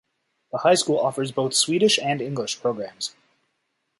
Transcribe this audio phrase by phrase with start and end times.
[0.51, 3.13] The high school offers both Swedish and English programs.